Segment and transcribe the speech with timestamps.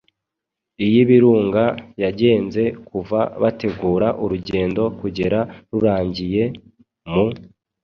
[0.85, 1.63] iyIbirunga
[2.03, 5.39] yagenze kuva bategura urugendo kugera
[5.71, 6.43] rurangiye.
[7.11, 7.25] Mu